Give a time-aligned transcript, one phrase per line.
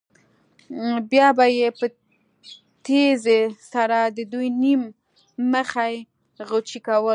[1.11, 1.85] بیا به یې په
[2.85, 4.81] تېزۍ سره د دوی نیم
[5.53, 5.95] مخي
[6.49, 7.09] غچي کول.